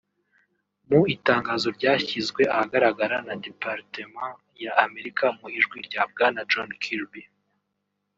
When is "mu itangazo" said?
0.89-1.67